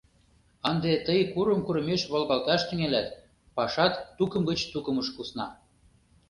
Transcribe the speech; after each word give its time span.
Ынде 0.69 0.91
тый 1.05 1.19
курым-курымеш 1.33 2.01
волгалташ 2.11 2.61
тӱҥалат, 2.67 3.07
пашат 3.55 3.93
тукым 4.17 4.43
гыч 4.49 4.59
тукымыш 4.71 5.07
кусна». 5.15 5.47